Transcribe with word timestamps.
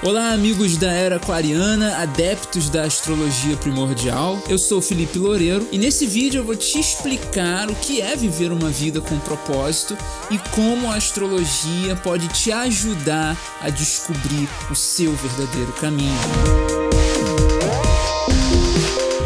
Olá, 0.00 0.30
amigos 0.30 0.76
da 0.76 0.92
era 0.92 1.16
aquariana, 1.16 1.96
adeptos 1.96 2.70
da 2.70 2.84
astrologia 2.84 3.56
primordial. 3.56 4.40
Eu 4.48 4.56
sou 4.56 4.80
Felipe 4.80 5.18
Loureiro 5.18 5.66
e 5.72 5.76
nesse 5.76 6.06
vídeo 6.06 6.38
eu 6.38 6.44
vou 6.44 6.54
te 6.54 6.78
explicar 6.78 7.68
o 7.68 7.74
que 7.74 8.00
é 8.00 8.14
viver 8.14 8.52
uma 8.52 8.70
vida 8.70 9.00
com 9.00 9.18
propósito 9.18 9.98
e 10.30 10.38
como 10.54 10.88
a 10.88 10.94
astrologia 10.94 11.96
pode 11.96 12.28
te 12.28 12.52
ajudar 12.52 13.36
a 13.60 13.70
descobrir 13.70 14.48
o 14.70 14.74
seu 14.76 15.12
verdadeiro 15.14 15.72
caminho. 15.72 16.14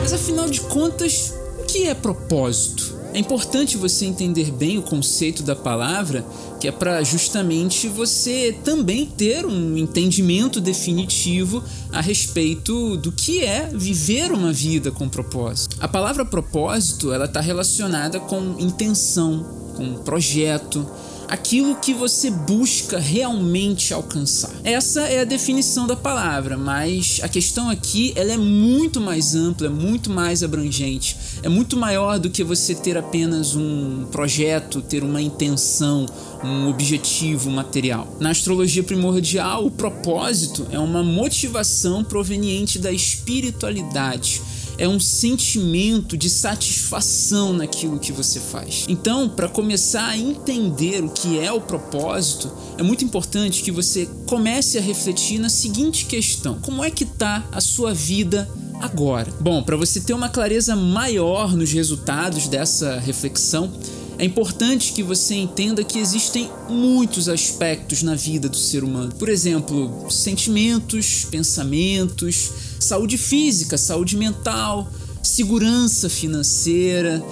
Mas 0.00 0.14
afinal 0.14 0.48
de 0.48 0.62
contas, 0.62 1.34
o 1.58 1.64
que 1.64 1.86
é 1.86 1.94
propósito? 1.94 3.01
É 3.14 3.18
importante 3.18 3.76
você 3.76 4.06
entender 4.06 4.50
bem 4.50 4.78
o 4.78 4.82
conceito 4.82 5.42
da 5.42 5.54
palavra, 5.54 6.24
que 6.58 6.66
é 6.66 6.72
para 6.72 7.02
justamente 7.02 7.86
você 7.86 8.56
também 8.64 9.04
ter 9.04 9.44
um 9.44 9.76
entendimento 9.76 10.60
definitivo 10.60 11.62
a 11.92 12.00
respeito 12.00 12.96
do 12.96 13.12
que 13.12 13.44
é 13.44 13.68
viver 13.72 14.32
uma 14.32 14.52
vida 14.52 14.90
com 14.90 15.08
propósito. 15.08 15.76
A 15.80 15.86
palavra 15.86 16.24
propósito, 16.24 17.12
ela 17.12 17.26
está 17.26 17.40
relacionada 17.40 18.18
com 18.18 18.56
intenção, 18.58 19.44
com 19.76 19.94
projeto, 19.94 20.86
aquilo 21.32 21.76
que 21.76 21.94
você 21.94 22.30
busca 22.30 22.98
realmente 22.98 23.94
alcançar. 23.94 24.50
Essa 24.62 25.00
é 25.08 25.20
a 25.20 25.24
definição 25.24 25.86
da 25.86 25.96
palavra, 25.96 26.58
mas 26.58 27.20
a 27.22 27.28
questão 27.28 27.70
aqui 27.70 28.12
ela 28.14 28.32
é 28.32 28.36
muito 28.36 29.00
mais 29.00 29.34
ampla, 29.34 29.68
é 29.68 29.70
muito 29.70 30.10
mais 30.10 30.42
abrangente, 30.42 31.16
é 31.42 31.48
muito 31.48 31.74
maior 31.74 32.18
do 32.18 32.28
que 32.28 32.44
você 32.44 32.74
ter 32.74 32.98
apenas 32.98 33.56
um 33.56 34.04
projeto, 34.12 34.82
ter 34.82 35.02
uma 35.02 35.22
intenção, 35.22 36.04
um 36.44 36.68
objetivo 36.68 37.50
material. 37.50 38.14
Na 38.20 38.28
astrologia 38.28 38.82
primordial, 38.82 39.64
o 39.64 39.70
propósito 39.70 40.66
é 40.70 40.78
uma 40.78 41.02
motivação 41.02 42.04
proveniente 42.04 42.78
da 42.78 42.92
espiritualidade 42.92 44.42
é 44.82 44.88
um 44.88 44.98
sentimento 44.98 46.16
de 46.16 46.28
satisfação 46.28 47.52
naquilo 47.52 48.00
que 48.00 48.10
você 48.10 48.40
faz. 48.40 48.84
Então, 48.88 49.28
para 49.28 49.48
começar 49.48 50.08
a 50.08 50.18
entender 50.18 51.04
o 51.04 51.08
que 51.08 51.38
é 51.38 51.52
o 51.52 51.60
propósito, 51.60 52.50
é 52.76 52.82
muito 52.82 53.04
importante 53.04 53.62
que 53.62 53.70
você 53.70 54.08
comece 54.26 54.78
a 54.78 54.80
refletir 54.80 55.38
na 55.38 55.48
seguinte 55.48 56.06
questão: 56.06 56.58
como 56.60 56.82
é 56.82 56.90
que 56.90 57.04
tá 57.04 57.46
a 57.52 57.60
sua 57.60 57.94
vida 57.94 58.50
agora? 58.80 59.32
Bom, 59.40 59.62
para 59.62 59.76
você 59.76 60.00
ter 60.00 60.14
uma 60.14 60.28
clareza 60.28 60.74
maior 60.74 61.54
nos 61.54 61.72
resultados 61.72 62.48
dessa 62.48 62.98
reflexão, 62.98 63.72
é 64.18 64.24
importante 64.24 64.92
que 64.92 65.02
você 65.02 65.36
entenda 65.36 65.84
que 65.84 66.00
existem 66.00 66.50
muitos 66.68 67.28
aspectos 67.28 68.02
na 68.02 68.16
vida 68.16 68.48
do 68.48 68.56
ser 68.56 68.82
humano. 68.82 69.12
Por 69.16 69.28
exemplo, 69.28 70.10
sentimentos, 70.10 71.24
pensamentos, 71.30 72.71
saúde 72.82 73.16
física, 73.16 73.78
saúde 73.78 74.16
mental, 74.16 74.90
segurança 75.22 76.08
financeira, 76.08 77.22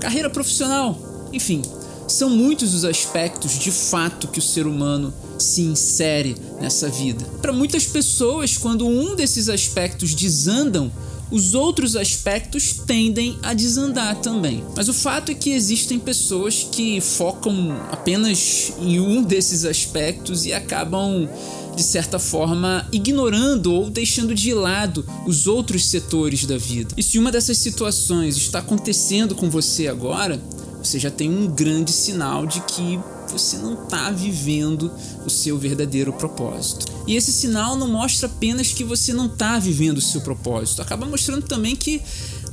carreira 0.00 0.30
profissional, 0.30 0.98
enfim. 1.32 1.62
São 2.06 2.28
muitos 2.28 2.74
os 2.74 2.84
aspectos 2.84 3.58
de 3.58 3.70
fato 3.70 4.28
que 4.28 4.38
o 4.38 4.42
ser 4.42 4.66
humano 4.66 5.12
se 5.38 5.62
insere 5.62 6.36
nessa 6.60 6.88
vida. 6.88 7.24
Para 7.40 7.52
muitas 7.52 7.86
pessoas, 7.86 8.58
quando 8.58 8.86
um 8.86 9.16
desses 9.16 9.48
aspectos 9.48 10.14
desandam, 10.14 10.92
os 11.30 11.54
outros 11.54 11.96
aspectos 11.96 12.74
tendem 12.86 13.38
a 13.42 13.54
desandar 13.54 14.20
também. 14.20 14.62
Mas 14.76 14.88
o 14.88 14.92
fato 14.92 15.32
é 15.32 15.34
que 15.34 15.50
existem 15.50 15.98
pessoas 15.98 16.66
que 16.70 17.00
focam 17.00 17.72
apenas 17.90 18.72
em 18.80 19.00
um 19.00 19.22
desses 19.22 19.64
aspectos 19.64 20.44
e 20.44 20.52
acabam 20.52 21.28
de 21.74 21.82
certa 21.82 22.18
forma, 22.18 22.86
ignorando 22.92 23.72
ou 23.72 23.90
deixando 23.90 24.34
de 24.34 24.54
lado 24.54 25.04
os 25.26 25.46
outros 25.46 25.86
setores 25.86 26.44
da 26.46 26.56
vida. 26.56 26.94
E 26.96 27.02
se 27.02 27.18
uma 27.18 27.32
dessas 27.32 27.58
situações 27.58 28.36
está 28.36 28.60
acontecendo 28.60 29.34
com 29.34 29.50
você 29.50 29.88
agora, 29.88 30.40
você 30.82 30.98
já 30.98 31.10
tem 31.10 31.30
um 31.30 31.46
grande 31.46 31.90
sinal 31.90 32.46
de 32.46 32.60
que 32.62 32.98
você 33.30 33.56
não 33.56 33.84
está 33.84 34.10
vivendo 34.10 34.92
o 35.24 35.30
seu 35.30 35.58
verdadeiro 35.58 36.12
propósito. 36.12 36.86
E 37.06 37.16
esse 37.16 37.32
sinal 37.32 37.76
não 37.76 37.88
mostra 37.88 38.26
apenas 38.26 38.72
que 38.72 38.84
você 38.84 39.12
não 39.12 39.26
está 39.26 39.58
vivendo 39.58 39.98
o 39.98 40.02
seu 40.02 40.20
propósito, 40.20 40.82
acaba 40.82 41.06
mostrando 41.06 41.42
também 41.42 41.74
que 41.74 42.00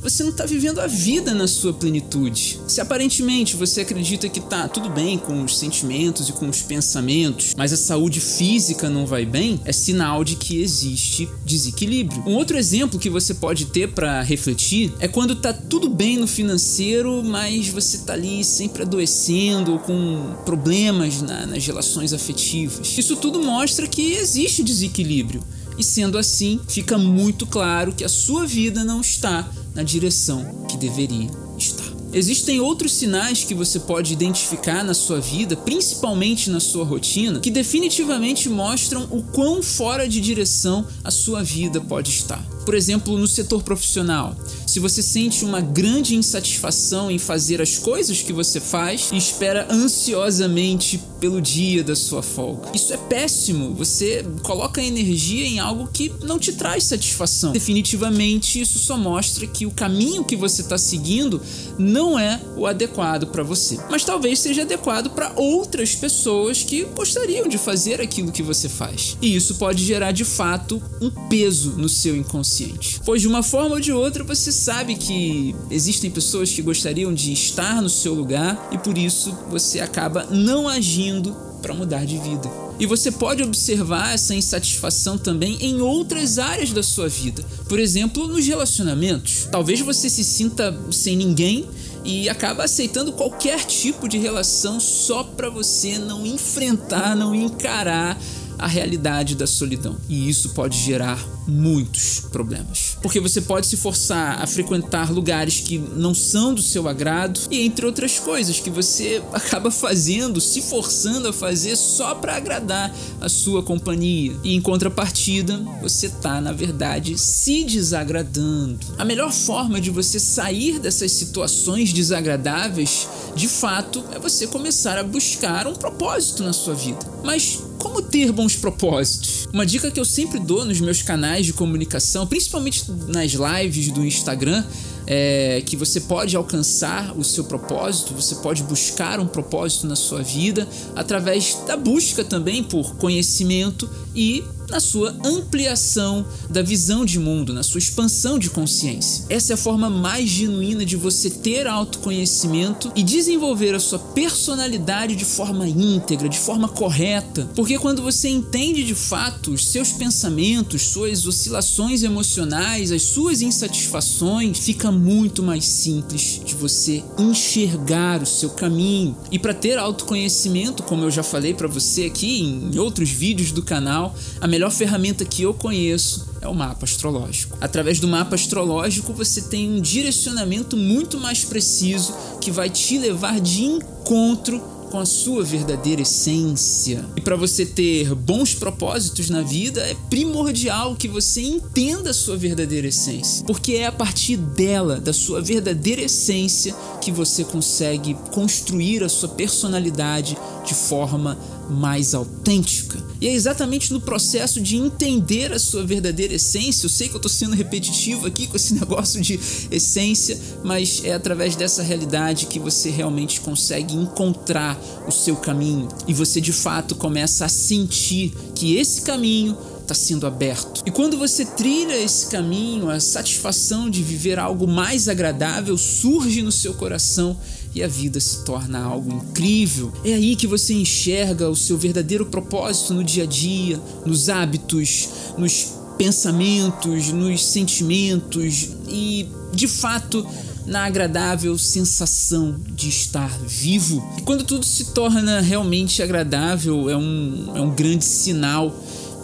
você 0.02 0.24
não 0.24 0.32
está 0.32 0.46
vivendo 0.46 0.80
a 0.80 0.88
vida 0.88 1.34
na 1.34 1.48
sua 1.48 1.74
plenitude. 1.74 2.60
Se 2.68 2.82
aparentemente 2.82 3.56
você 3.56 3.82
acredita 3.82 4.28
que 4.28 4.40
tá 4.40 4.68
tudo 4.68 4.90
bem 4.90 5.18
com 5.18 5.44
os 5.44 5.58
sentimentos 5.58 6.28
e 6.30 6.34
com 6.34 6.50
os 6.50 6.62
pensamentos, 6.62 7.54
mas 7.56 7.72
a 7.72 7.78
saúde 7.78 8.20
física 8.20 8.90
não 8.90 9.06
vai 9.06 9.26
bem, 9.26 9.60
é 9.64 9.72
sinal 9.72 10.24
de 10.24 10.36
que 10.36 10.62
existe 10.62 11.30
desequilíbrio. 11.46 12.24
Um 12.26 12.36
outro 12.36 12.58
exemplo 12.58 13.00
que 13.00 13.10
você 13.10 13.34
pode 13.34 13.66
ter 13.66 13.92
para 13.94 14.22
refletir 14.22 14.92
é 15.00 15.08
quando 15.08 15.36
tá 15.36 15.54
tudo 15.54 15.90
bem 15.90 16.18
no 16.18 16.28
financeiro, 16.28 17.24
mas 17.24 17.68
você 17.68 18.00
tá 18.00 18.14
ali 18.14 18.44
sempre 18.44 18.84
adoecendo 18.84 19.74
ou 19.74 19.80
com 19.80 20.36
problemas 20.46 21.22
na, 21.22 21.46
nas 21.46 21.66
relações 21.66 22.14
afetivas. 22.14 22.98
Isso 22.98 23.16
tudo 23.16 23.42
mostra 23.44 23.88
que 23.88 24.14
existe 24.14 24.64
desequilíbrio. 24.64 25.44
E 25.78 25.84
sendo 25.84 26.18
assim, 26.18 26.60
fica 26.68 26.98
muito 26.98 27.46
claro 27.46 27.94
que 27.94 28.04
a 28.04 28.10
sua 28.10 28.46
vida 28.46 28.84
não 28.84 29.02
está 29.02 29.50
na 29.74 29.84
direção 29.84 30.66
que 30.70 30.78
deveria 30.78 31.30
estar. 31.58 31.92
Existem 32.14 32.60
outros 32.60 32.94
sinais 32.94 33.46
que 33.46 33.54
você 33.54 33.80
pode 33.80 34.12
identificar 34.12 34.84
na 34.84 34.94
sua 34.94 35.22
vida, 35.22 35.56
principalmente 35.56 36.50
na 36.50 36.60
sua 36.60 36.84
rotina, 36.84 37.40
que 37.40 37.50
definitivamente 37.50 38.50
mostram 38.50 39.08
o 39.10 39.24
quão 39.24 39.64
fora 39.64 40.10
de 40.10 40.20
direção 40.20 40.86
a 41.06 41.10
sua 41.10 41.42
vida 41.42 41.80
pode 41.80 42.10
estar. 42.10 42.46
Por 42.66 42.76
exemplo, 42.76 43.18
no 43.18 43.28
setor 43.28 43.64
profissional, 43.64 44.36
se 44.68 44.80
você 44.80 45.02
sente 45.02 45.44
uma 45.44 45.62
grande 45.62 46.16
insatisfação 46.16 47.10
em 47.10 47.18
fazer 47.18 47.62
as 47.62 47.78
coisas 47.78 48.22
que 48.22 48.32
você 48.32 48.60
faz 48.60 49.10
e 49.12 49.18
espera 49.18 49.68
ansiosamente 49.70 51.02
pelo 51.20 51.42
dia 51.42 51.84
da 51.84 51.96
sua 51.96 52.24
folga. 52.24 52.70
Isso 52.74 52.94
é 52.94 52.98
péssimo. 52.98 53.76
Você 53.76 54.26
coloca 54.42 54.82
energia 54.82 55.46
em 55.46 55.60
algo 55.60 55.88
que 55.92 56.12
não 56.24 56.40
te 56.40 56.54
traz 56.54 56.86
satisfação. 56.86 57.52
Definitivamente, 57.52 58.60
isso 58.60 58.80
só 58.80 58.98
mostra 58.98 59.46
que 59.46 59.66
o 59.66 59.72
caminho 59.72 60.24
que 60.24 60.36
você 60.36 60.62
está 60.62 60.78
seguindo 60.78 61.42
não 61.78 62.18
é 62.18 62.42
o 62.58 62.66
adequado 62.66 63.28
para 63.28 63.44
você. 63.44 63.78
Mas 63.90 64.04
talvez 64.04 64.40
seja 64.40 64.64
adequado 64.64 65.12
para 65.12 65.34
outras 65.36 65.94
pessoas 65.94 66.64
que 66.64 66.86
gostariam 66.86 67.48
de 67.48 67.58
fazer 67.58 68.02
aquilo 68.02 68.32
que 68.32 68.42
você 68.42 68.68
faz. 68.68 69.18
E 69.22 69.36
isso 69.36 69.56
pode 69.56 69.86
gerar 69.86 70.12
de 70.12 70.26
fato 70.26 70.82
um 71.00 71.10
peso 71.28 71.72
no 71.72 71.90
seu 71.90 72.16
inconsciente 72.16 72.51
consciente. 72.52 73.00
Pois 73.06 73.22
de 73.22 73.28
uma 73.28 73.42
forma 73.42 73.76
ou 73.76 73.80
de 73.80 73.94
outra 73.94 74.24
você 74.24 74.52
sabe 74.52 74.96
que 74.96 75.56
existem 75.70 76.12
pessoas 76.12 76.52
que 76.52 76.62
gostariam 76.62 77.14
de 77.14 77.32
estar 77.32 77.82
no 77.82 77.90
seu 77.90 78.14
lugar 78.14 78.70
e 78.72 78.78
por 78.78 78.98
isso 78.98 79.34
você 79.50 79.80
acaba 79.80 80.26
não 80.26 80.68
agindo 80.68 81.36
para 81.62 81.74
mudar 81.74 82.06
de 82.06 82.18
vida. 82.18 82.50
E 82.80 82.86
você 82.88 83.12
pode 83.12 83.44
observar 83.44 84.16
essa 84.16 84.34
insatisfação 84.34 85.18
também 85.18 85.58
em 85.62 85.80
outras 85.82 86.40
áreas 86.40 86.72
da 86.72 86.82
sua 86.82 87.08
vida. 87.08 87.44
Por 87.70 87.80
exemplo, 87.80 88.28
nos 88.28 88.46
relacionamentos. 88.48 89.48
Talvez 89.52 89.80
você 89.82 90.10
se 90.10 90.24
sinta 90.24 90.76
sem 90.92 91.16
ninguém 91.16 91.68
e 92.04 92.28
acaba 92.28 92.64
aceitando 92.64 93.12
qualquer 93.14 93.64
tipo 93.66 94.10
de 94.10 94.18
relação 94.18 94.80
só 94.80 95.24
para 95.24 95.52
você 95.52 96.00
não 96.00 96.26
enfrentar, 96.26 97.16
não 97.16 97.36
encarar 97.36 98.18
a 98.58 98.68
realidade 98.68 99.36
da 99.36 99.46
solidão. 99.46 99.96
E 100.10 100.28
isso 100.28 100.50
pode 100.50 100.78
gerar 100.78 101.20
muitos 101.48 102.22
problemas. 102.32 102.98
Porque 103.02 103.20
você 103.20 103.42
pode 103.42 103.68
se 103.68 103.78
forçar 103.78 104.42
a 104.42 104.48
frequentar 104.48 105.12
lugares 105.12 105.60
que 105.60 105.78
não 105.78 106.14
são 106.14 106.54
do 106.54 106.62
seu 106.62 106.88
agrado 106.88 107.40
e 107.50 107.62
entre 107.62 107.86
outras 107.86 108.20
coisas 108.20 108.60
que 108.60 108.70
você 108.70 109.22
acaba 109.34 109.72
fazendo, 109.72 110.40
se 110.40 110.62
forçando 110.62 111.28
a 111.28 111.34
fazer 111.34 111.76
só 111.76 112.16
para 112.16 112.36
agradar 112.36 112.94
a 113.20 113.30
sua 113.30 113.64
companhia. 113.64 114.36
E 114.44 114.56
em 114.56 114.62
contrapartida, 114.62 115.58
você 115.82 116.10
tá 116.10 116.40
na 116.40 116.52
verdade 116.52 117.18
se 117.18 117.64
desagradando. 117.64 118.80
A 118.98 119.06
melhor 119.06 119.32
forma 119.32 119.82
de 119.82 119.90
você 119.90 120.20
sair 120.20 120.80
dessas 120.80 121.12
situações 121.12 121.94
desagradáveis, 121.94 123.08
de 123.36 123.48
fato, 123.48 124.04
é 124.14 124.20
você 124.20 124.48
começar 124.48 124.98
a 124.98 125.04
buscar 125.04 125.68
um 125.68 125.74
propósito 125.74 126.44
na 126.44 126.54
sua 126.54 126.74
vida. 126.74 127.00
Mas 127.24 127.60
como 127.82 128.00
ter 128.02 128.32
bons 128.32 128.56
propósitos? 128.56 129.48
Uma 129.52 129.66
dica 129.66 129.90
que 129.90 130.00
eu 130.00 130.06
sempre 130.06 130.40
dou 130.40 130.64
nos 130.64 130.80
meus 130.80 131.02
canais 131.02 131.41
de 131.46 131.54
comunicação, 131.54 132.26
principalmente 132.28 132.84
nas 133.08 133.32
lives 133.32 133.92
do 133.92 134.06
Instagram, 134.06 134.64
é, 135.14 135.62
que 135.66 135.76
você 135.76 136.00
pode 136.00 136.38
alcançar 136.38 137.14
o 137.18 137.24
seu 137.24 137.44
propósito, 137.44 138.14
você 138.14 138.36
pode 138.36 138.64
buscar 138.64 139.20
um 139.20 139.28
propósito 139.28 139.86
na 139.86 139.98
sua 139.98 140.24
vida 140.24 140.66
através 140.96 141.58
da 141.68 141.76
busca 141.76 142.24
também 142.24 142.64
por 142.64 142.96
conhecimento 142.96 143.90
e 144.16 144.42
na 144.72 144.80
sua 144.80 145.14
ampliação 145.26 146.26
da 146.50 146.62
visão 146.62 147.04
de 147.04 147.20
mundo, 147.20 147.54
na 147.54 147.62
sua 147.62 147.78
expansão 147.78 148.40
de 148.40 148.50
consciência. 148.50 149.26
Essa 149.30 149.54
é 149.54 149.56
a 149.56 149.58
forma 149.58 149.90
mais 149.90 150.30
genuína 150.30 150.86
de 150.86 150.96
você 150.96 151.30
ter 151.30 151.68
autoconhecimento 151.68 152.90
e 152.96 153.04
desenvolver 153.04 153.76
a 153.76 153.80
sua 153.80 154.00
personalidade 154.00 155.16
de 155.16 155.26
forma 155.26 155.68
íntegra, 155.68 156.30
de 156.30 156.40
forma 156.40 156.70
correta. 156.70 157.50
Porque 157.54 157.78
quando 157.78 158.02
você 158.02 158.30
entende 158.30 158.86
de 158.86 158.96
fato 158.96 159.52
os 159.52 159.68
seus 159.68 159.92
pensamentos, 159.92 160.84
suas 160.84 161.28
oscilações 161.28 162.02
emocionais, 162.02 162.94
as 162.94 163.04
suas 163.04 163.42
insatisfações, 163.42 164.58
fica 164.58 164.90
muito 165.02 165.42
mais 165.42 165.66
simples 165.66 166.42
de 166.46 166.54
você 166.54 167.04
enxergar 167.18 168.22
o 168.22 168.26
seu 168.26 168.52
caminho. 168.52 169.18
E 169.32 169.40
para 169.40 169.54
ter 169.54 169.78
autoconhecimento, 169.78 170.84
como 170.84 171.04
eu 171.04 171.12
já 171.12 171.24
falei 171.24 171.54
para 171.54 171.68
você 171.68 172.06
aqui 172.06 172.42
em 172.42 172.78
outros 172.78 173.10
vídeos 173.10 173.52
do 173.52 173.64
canal, 173.64 174.16
a 174.40 174.48
melhor 174.48 174.72
ferramenta 174.72 175.26
que 175.26 175.42
eu 175.42 175.54
conheço 175.54 176.30
é 176.42 176.48
o 176.48 176.54
mapa 176.54 176.86
astrológico. 176.86 177.58
Através 177.60 178.00
do 178.00 178.08
mapa 178.08 178.36
astrológico, 178.36 179.14
você 179.14 179.42
tem 179.42 179.70
um 179.70 179.82
direcionamento 179.82 180.78
muito 180.78 181.20
mais 181.20 181.44
preciso 181.44 182.14
que 182.40 182.52
vai 182.52 182.70
te 182.70 182.98
levar 182.98 183.40
de 183.40 183.64
encontro 183.64 184.81
com 184.92 185.00
a 185.00 185.06
sua 185.06 185.44
verdadeira 185.44 186.02
essência. 186.02 187.06
E 187.16 187.22
para 187.22 187.38
você 187.38 187.66
ter 187.66 188.14
bons 188.14 188.54
propósitos 188.54 189.30
na 189.30 189.42
vida, 189.42 189.82
é 189.82 189.96
primordial 190.10 190.96
que 190.96 191.08
você 191.08 191.42
entenda 191.42 192.10
a 192.10 192.14
sua 192.14 192.36
verdadeira 192.36 192.88
essência, 192.88 193.46
porque 193.46 193.74
é 193.74 193.86
a 193.86 193.92
partir 193.92 194.36
dela, 194.36 195.00
da 195.00 195.14
sua 195.14 195.42
verdadeira 195.42 196.02
essência, 196.02 196.76
que 197.00 197.12
você 197.12 197.44
consegue 197.44 198.16
construir 198.34 199.04
a 199.04 199.10
sua 199.10 199.30
personalidade 199.30 200.38
de 200.66 200.74
forma 200.74 201.38
mais 201.72 202.14
autêntica. 202.14 203.02
E 203.20 203.28
é 203.28 203.34
exatamente 203.34 203.94
no 203.94 204.02
processo 204.02 204.60
de 204.60 204.76
entender 204.76 205.54
a 205.54 205.60
sua 205.60 205.86
verdadeira 205.86 206.34
essência. 206.34 206.86
Eu 206.86 206.90
sei 206.90 207.08
que 207.08 207.14
eu 207.14 207.20
estou 207.20 207.32
sendo 207.32 207.56
repetitivo 207.56 208.28
aqui 208.28 208.48
com 208.48 208.56
esse 208.56 208.74
negócio 208.80 209.22
de 209.22 209.40
essência, 209.70 210.40
mas 210.64 211.02
é 211.04 211.14
através 211.14 211.56
dessa 211.56 211.82
realidade 211.82 212.48
que 212.48 212.60
você 212.60 212.90
realmente 212.90 213.42
consegue 213.42 213.96
encontrar 213.96 214.80
o 215.08 215.12
seu 215.12 215.36
caminho 215.36 215.88
e 216.08 216.14
você 216.14 216.42
de 216.42 216.54
fato 216.54 216.96
começa 216.96 217.46
a 217.46 217.50
sentir 217.50 218.34
que 218.56 218.76
esse 218.76 219.02
caminho 219.02 219.58
está 219.82 219.94
sendo 219.94 220.26
aberto. 220.26 220.84
E 220.86 220.92
quando 220.92 221.18
você 221.18 221.46
trilha 221.46 221.96
esse 222.02 222.28
caminho, 222.28 222.90
a 222.90 223.00
satisfação 223.00 223.90
de 223.90 224.02
viver 224.02 224.40
algo 224.40 224.68
mais 224.68 225.08
agradável 225.08 225.78
surge 225.78 226.42
no 226.42 226.52
seu 226.52 226.74
coração 226.74 227.38
e 227.74 227.84
a 227.84 227.88
vida 227.88 228.20
se 228.20 228.44
torna 228.44 228.80
algo 228.82 229.14
incrível. 229.14 229.92
É 230.04 230.14
aí 230.14 230.36
que 230.36 230.48
você 230.48 230.74
enxerga 230.74 231.50
o 231.50 231.56
seu 231.56 231.78
verdadeiro 231.78 232.26
propósito 232.26 232.94
no 232.94 233.04
dia 233.04 233.24
a 233.24 233.28
dia, 233.28 233.80
nos 234.06 234.30
hábitos, 234.30 235.10
nos 235.38 235.74
pensamentos, 235.98 237.12
nos 237.12 237.46
sentimentos 237.46 238.70
e, 238.90 239.30
de 239.54 239.68
fato, 239.68 240.26
na 240.66 240.86
agradável 240.86 241.58
sensação 241.58 242.56
de 242.70 242.90
estar 242.90 243.30
vivo. 243.46 244.04
E 244.18 244.22
quando 244.22 244.44
tudo 244.44 244.66
se 244.66 244.86
torna 244.94 245.42
realmente 245.42 246.02
agradável, 246.02 246.90
é 246.90 246.98
um, 246.98 247.52
é 247.56 247.62
um 247.62 247.72
grande 247.72 248.06
sinal 248.06 248.76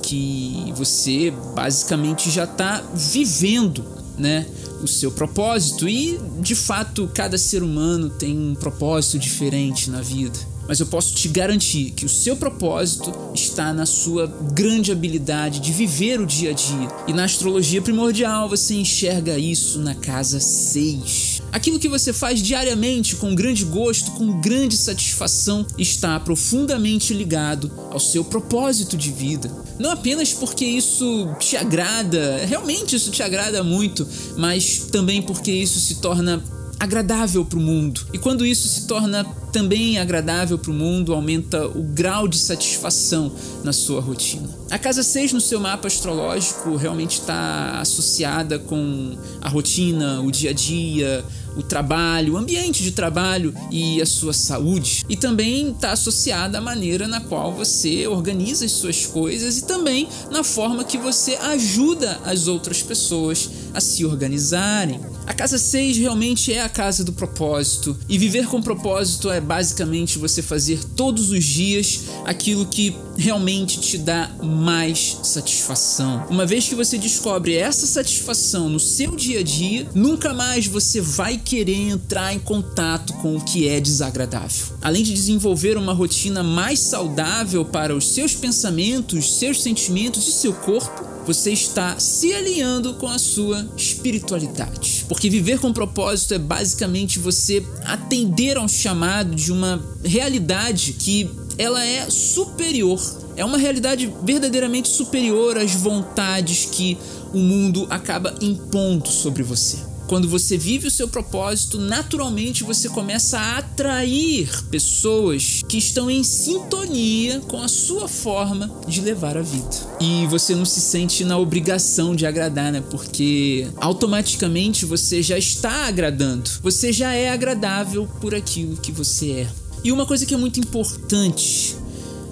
que 0.01 0.71
você 0.75 1.33
basicamente 1.55 2.31
já 2.31 2.45
está 2.45 2.81
vivendo, 2.93 3.83
né? 4.17 4.45
O 4.81 4.87
seu 4.87 5.11
propósito 5.11 5.87
e 5.87 6.19
de 6.39 6.55
fato 6.55 7.09
cada 7.13 7.37
ser 7.37 7.63
humano 7.63 8.09
tem 8.09 8.37
um 8.37 8.55
propósito 8.55 9.17
diferente 9.19 9.89
na 9.89 10.01
vida 10.01 10.56
mas 10.67 10.79
eu 10.79 10.85
posso 10.85 11.13
te 11.13 11.27
garantir 11.27 11.91
que 11.91 12.05
o 12.05 12.09
seu 12.09 12.35
propósito 12.35 13.13
está 13.33 13.73
na 13.73 13.85
sua 13.85 14.27
grande 14.53 14.91
habilidade 14.91 15.59
de 15.59 15.71
viver 15.71 16.19
o 16.19 16.25
dia 16.25 16.51
a 16.51 16.53
dia. 16.53 16.87
E 17.07 17.13
na 17.13 17.23
astrologia 17.23 17.81
primordial 17.81 18.49
você 18.49 18.75
enxerga 18.75 19.37
isso 19.37 19.79
na 19.79 19.95
casa 19.95 20.39
6. 20.39 21.41
Aquilo 21.51 21.79
que 21.79 21.87
você 21.87 22.11
faz 22.11 22.41
diariamente 22.41 23.15
com 23.15 23.33
grande 23.33 23.63
gosto, 23.63 24.11
com 24.11 24.39
grande 24.41 24.77
satisfação, 24.77 25.65
está 25.77 26.19
profundamente 26.19 27.13
ligado 27.13 27.71
ao 27.91 27.99
seu 27.99 28.23
propósito 28.23 28.97
de 28.97 29.11
vida. 29.11 29.49
Não 29.79 29.91
apenas 29.91 30.33
porque 30.33 30.65
isso 30.65 31.29
te 31.39 31.55
agrada, 31.55 32.45
realmente 32.45 32.95
isso 32.95 33.11
te 33.11 33.23
agrada 33.23 33.63
muito, 33.63 34.07
mas 34.35 34.87
também 34.91 35.21
porque 35.21 35.51
isso 35.51 35.79
se 35.79 35.95
torna 35.95 36.43
agradável 36.79 37.43
para 37.43 37.57
o 37.57 37.61
mundo. 37.61 38.05
E 38.13 38.17
quando 38.17 38.45
isso 38.45 38.67
se 38.67 38.87
torna 38.87 39.25
também 39.51 39.97
agradável 39.97 40.57
para 40.57 40.71
o 40.71 40.73
mundo, 40.73 41.13
aumenta 41.13 41.65
o 41.67 41.83
grau 41.83 42.27
de 42.27 42.37
satisfação 42.37 43.31
na 43.63 43.73
sua 43.73 44.01
rotina. 44.01 44.49
A 44.69 44.77
casa 44.77 45.01
6 45.01 45.33
no 45.33 45.41
seu 45.41 45.59
mapa 45.59 45.87
astrológico 45.87 46.75
realmente 46.75 47.19
está 47.19 47.79
associada 47.79 48.59
com 48.59 49.17
a 49.41 49.47
rotina, 49.47 50.21
o 50.21 50.31
dia 50.31 50.49
a 50.49 50.53
dia, 50.53 51.23
o 51.55 51.63
trabalho, 51.63 52.33
o 52.33 52.37
ambiente 52.37 52.83
de 52.83 52.91
trabalho 52.91 53.53
e 53.71 54.01
a 54.01 54.05
sua 54.05 54.33
saúde. 54.33 55.05
E 55.09 55.15
também 55.15 55.71
está 55.71 55.91
associada 55.91 56.59
à 56.59 56.61
maneira 56.61 57.07
na 57.07 57.19
qual 57.19 57.53
você 57.53 58.05
organiza 58.07 58.65
as 58.65 58.73
suas 58.73 59.05
coisas 59.05 59.57
e 59.57 59.65
também 59.65 60.07
na 60.29 60.43
forma 60.43 60.83
que 60.83 60.97
você 60.97 61.35
ajuda 61.35 62.19
as 62.23 62.47
outras 62.47 62.83
pessoas 62.83 63.49
a 63.73 63.81
se 63.81 64.05
organizarem. 64.05 64.99
A 65.25 65.33
casa 65.33 65.57
6 65.57 65.97
realmente 65.97 66.53
é 66.53 66.61
a 66.61 66.69
casa 66.69 67.03
do 67.03 67.11
propósito, 67.11 67.97
e 68.07 68.17
viver 68.17 68.47
com 68.47 68.61
propósito 68.61 69.29
é 69.29 69.36
basicamente 69.39 70.17
você 70.17 70.41
fazer 70.41 70.83
todos 70.95 71.31
os 71.31 71.43
dias 71.43 72.01
aquilo 72.25 72.65
que 72.65 72.95
realmente 73.17 73.79
te 73.79 73.97
dá 73.97 74.29
mais 74.43 75.17
satisfação. 75.23 76.25
Uma 76.29 76.45
vez 76.45 76.67
que 76.67 76.75
você 76.75 76.97
descobre 76.97 77.55
essa 77.55 77.87
satisfação 77.87 78.69
no 78.69 78.79
seu 78.79 79.15
dia 79.15 79.39
a 79.39 79.43
dia, 79.43 79.87
nunca 79.93 80.33
mais 80.33 80.67
você 80.67 81.01
vai 81.01 81.37
querer 81.37 81.89
entrar 81.89 82.33
em 82.33 82.39
contato 82.39 83.13
com 83.13 83.35
o 83.35 83.43
que 83.43 83.67
é 83.67 83.79
desagradável. 83.79 84.77
Além 84.81 85.03
de 85.03 85.13
desenvolver 85.13 85.77
uma 85.77 85.93
rotina 85.93 86.43
mais 86.43 86.79
saudável 86.79 87.65
para 87.65 87.95
os 87.95 88.09
seus 88.09 88.35
pensamentos, 88.35 89.37
seus 89.37 89.61
sentimentos 89.61 90.27
e 90.27 90.31
seu 90.31 90.53
corpo, 90.53 91.16
você 91.27 91.51
está 91.51 91.99
se 91.99 92.33
alinhando 92.33 92.93
com 92.93 93.07
a 93.07 93.19
sua 93.19 93.69
espiritualidade. 93.75 95.05
Porque 95.09 95.29
viver 95.29 95.59
com 95.59 95.73
propósito 95.73 96.33
é 96.33 96.39
basicamente 96.39 97.19
você 97.19 97.61
atender 97.83 98.55
a 98.55 98.61
um 98.61 98.67
chamado 98.67 99.35
de 99.35 99.51
uma 99.51 99.83
realidade 100.05 100.93
que 100.93 101.29
ela 101.57 101.85
é 101.85 102.09
superior. 102.09 102.99
É 103.35 103.43
uma 103.43 103.57
realidade 103.57 104.11
verdadeiramente 104.23 104.87
superior 104.87 105.57
às 105.57 105.73
vontades 105.73 106.69
que 106.71 106.97
o 107.33 107.39
mundo 107.39 107.85
acaba 107.89 108.33
impondo 108.41 109.09
sobre 109.09 109.43
você. 109.43 109.86
Quando 110.07 110.29
você 110.29 110.57
vive 110.57 110.87
o 110.87 110.91
seu 110.91 111.07
propósito, 111.07 111.77
naturalmente 111.77 112.63
você 112.63 112.87
começa 112.87 113.37
a 113.37 113.57
atrair 113.57 114.49
pessoas 114.71 115.61
que 115.67 115.77
estão 115.77 116.09
em 116.09 116.23
sintonia 116.23 117.41
com 117.41 117.61
a 117.61 117.67
sua 117.67 118.07
forma 118.07 118.71
de 118.87 119.01
levar 119.01 119.37
a 119.37 119.41
vida. 119.41 119.69
E 119.99 120.25
você 120.27 120.55
não 120.55 120.63
se 120.63 120.79
sente 120.79 121.25
na 121.25 121.37
obrigação 121.37 122.15
de 122.15 122.25
agradar, 122.25 122.71
né? 122.71 122.81
Porque 122.89 123.67
automaticamente 123.77 124.85
você 124.85 125.21
já 125.21 125.37
está 125.37 125.87
agradando. 125.87 126.49
Você 126.63 126.93
já 126.93 127.13
é 127.13 127.29
agradável 127.29 128.07
por 128.21 128.33
aquilo 128.33 128.77
que 128.77 128.91
você 128.93 129.31
é. 129.31 129.47
E 129.83 129.91
uma 129.91 130.05
coisa 130.05 130.25
que 130.25 130.33
é 130.33 130.37
muito 130.37 130.59
importante 130.59 131.75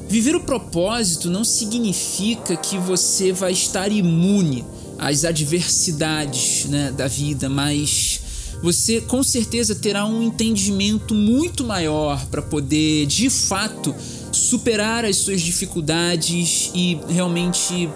Viver 0.07 0.35
o 0.35 0.39
propósito 0.39 1.29
não 1.29 1.43
significa 1.43 2.55
que 2.55 2.77
você 2.77 3.31
vai 3.31 3.51
estar 3.51 3.91
imune 3.91 4.63
as 4.97 5.25
adversidades 5.25 6.65
né, 6.65 6.91
da 6.91 7.07
vida, 7.07 7.49
mas 7.49 8.21
você 8.61 9.01
com 9.01 9.21
certeza 9.21 9.75
terá 9.75 10.05
um 10.05 10.23
entendimento 10.23 11.13
muito 11.13 11.63
maior 11.63 12.25
para 12.27 12.41
poder 12.41 13.05
de 13.05 13.29
fato 13.29 13.93
superar 14.31 15.05
as 15.05 15.17
suas 15.17 15.41
dificuldades 15.41 16.71
e 16.73 16.99
realmente 17.07 17.89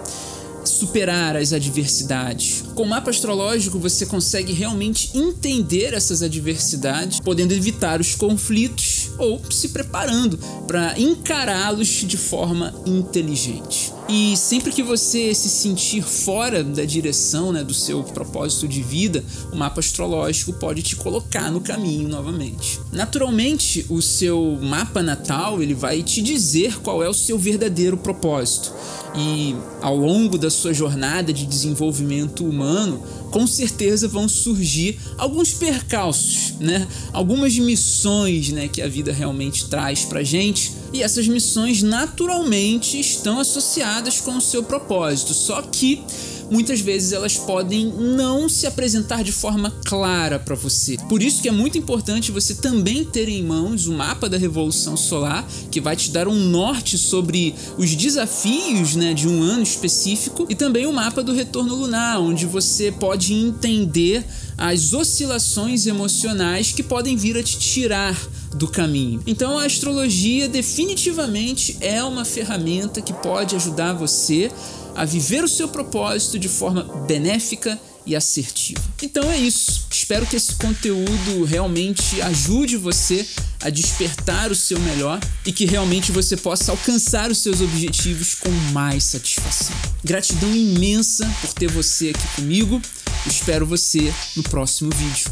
superar 0.64 1.36
as 1.36 1.52
adversidades. 1.52 2.62
Com 2.74 2.82
o 2.82 2.88
mapa 2.88 3.10
astrológico, 3.10 3.78
você 3.78 4.06
consegue 4.06 4.52
realmente 4.52 5.10
entender 5.16 5.94
essas 5.94 6.22
adversidades, 6.22 7.20
podendo 7.20 7.52
evitar 7.52 8.00
os 8.00 8.14
conflitos 8.14 9.10
ou 9.18 9.40
se 9.50 9.68
preparando 9.68 10.38
para 10.66 10.98
encará-los 10.98 11.88
de 11.88 12.16
forma 12.16 12.74
inteligente. 12.86 13.92
E 14.12 14.36
sempre 14.36 14.72
que 14.72 14.82
você 14.82 15.32
se 15.32 15.48
sentir 15.48 16.02
fora 16.02 16.64
da 16.64 16.84
direção 16.84 17.52
né, 17.52 17.62
do 17.62 17.72
seu 17.72 18.02
propósito 18.02 18.66
de 18.66 18.82
vida, 18.82 19.24
o 19.52 19.56
mapa 19.56 19.78
astrológico 19.78 20.52
pode 20.54 20.82
te 20.82 20.96
colocar 20.96 21.48
no 21.48 21.60
caminho 21.60 22.08
novamente. 22.08 22.80
Naturalmente, 22.92 23.86
o 23.88 24.02
seu 24.02 24.58
mapa 24.60 25.00
natal 25.00 25.62
ele 25.62 25.74
vai 25.74 26.02
te 26.02 26.20
dizer 26.22 26.80
qual 26.80 27.04
é 27.04 27.08
o 27.08 27.14
seu 27.14 27.38
verdadeiro 27.38 27.96
propósito. 27.96 28.74
E 29.16 29.54
ao 29.80 29.96
longo 29.96 30.36
da 30.36 30.50
sua 30.50 30.74
jornada 30.74 31.32
de 31.32 31.46
desenvolvimento 31.46 32.44
humano, 32.44 33.00
com 33.30 33.46
certeza 33.46 34.08
vão 34.08 34.28
surgir 34.28 34.98
alguns 35.16 35.52
percalços, 35.52 36.54
né? 36.58 36.86
Algumas 37.12 37.56
missões, 37.58 38.50
né, 38.50 38.68
que 38.68 38.82
a 38.82 38.88
vida 38.88 39.12
realmente 39.12 39.66
traz 39.66 40.04
pra 40.04 40.22
gente, 40.22 40.72
e 40.92 41.02
essas 41.02 41.28
missões 41.28 41.82
naturalmente 41.82 42.98
estão 42.98 43.40
associadas 43.40 44.20
com 44.20 44.36
o 44.36 44.40
seu 44.40 44.62
propósito. 44.62 45.32
Só 45.32 45.62
que 45.62 46.02
muitas 46.50 46.80
vezes 46.80 47.12
elas 47.12 47.36
podem 47.36 47.86
não 47.86 48.48
se 48.48 48.66
apresentar 48.66 49.22
de 49.22 49.32
forma 49.32 49.70
clara 49.84 50.38
para 50.38 50.54
você. 50.54 50.96
Por 51.08 51.22
isso 51.22 51.40
que 51.40 51.48
é 51.48 51.52
muito 51.52 51.78
importante 51.78 52.32
você 52.32 52.54
também 52.54 53.04
ter 53.04 53.28
em 53.28 53.42
mãos 53.42 53.86
o 53.86 53.92
mapa 53.92 54.28
da 54.28 54.36
revolução 54.36 54.96
solar, 54.96 55.46
que 55.70 55.80
vai 55.80 55.96
te 55.96 56.10
dar 56.10 56.26
um 56.28 56.34
norte 56.34 56.98
sobre 56.98 57.54
os 57.78 57.94
desafios, 57.94 58.96
né, 58.96 59.14
de 59.14 59.28
um 59.28 59.42
ano 59.42 59.62
específico, 59.62 60.46
e 60.48 60.54
também 60.54 60.86
o 60.86 60.92
mapa 60.92 61.22
do 61.22 61.32
retorno 61.32 61.74
lunar, 61.74 62.20
onde 62.20 62.46
você 62.46 62.90
pode 62.90 63.32
entender 63.32 64.24
as 64.58 64.92
oscilações 64.92 65.86
emocionais 65.86 66.72
que 66.72 66.82
podem 66.82 67.16
vir 67.16 67.36
a 67.38 67.42
te 67.42 67.58
tirar 67.58 68.14
do 68.54 68.68
caminho. 68.68 69.22
Então 69.26 69.58
a 69.58 69.64
astrologia 69.64 70.48
definitivamente 70.48 71.76
é 71.80 72.02
uma 72.04 72.24
ferramenta 72.24 73.00
que 73.00 73.12
pode 73.12 73.56
ajudar 73.56 73.94
você 73.94 74.50
a 74.94 75.04
viver 75.04 75.44
o 75.44 75.48
seu 75.48 75.68
propósito 75.68 76.38
de 76.38 76.48
forma 76.48 76.82
benéfica 77.06 77.78
e 78.06 78.16
assertiva. 78.16 78.82
Então 79.02 79.30
é 79.30 79.38
isso. 79.38 79.86
Espero 79.90 80.26
que 80.26 80.36
esse 80.36 80.54
conteúdo 80.54 81.44
realmente 81.44 82.20
ajude 82.22 82.76
você 82.76 83.26
a 83.62 83.70
despertar 83.70 84.50
o 84.50 84.54
seu 84.54 84.78
melhor 84.80 85.20
e 85.44 85.52
que 85.52 85.66
realmente 85.66 86.10
você 86.10 86.36
possa 86.36 86.72
alcançar 86.72 87.30
os 87.30 87.38
seus 87.38 87.60
objetivos 87.60 88.34
com 88.34 88.50
mais 88.72 89.04
satisfação. 89.04 89.76
Gratidão 90.02 90.54
imensa 90.54 91.30
por 91.40 91.52
ter 91.52 91.68
você 91.68 92.08
aqui 92.10 92.26
comigo. 92.36 92.80
Espero 93.26 93.66
você 93.66 94.12
no 94.34 94.42
próximo 94.42 94.90
vídeo. 94.90 95.30